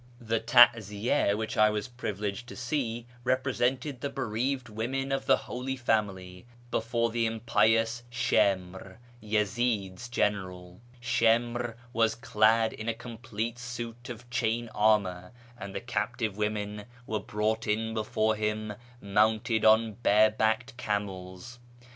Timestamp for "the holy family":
5.27-6.47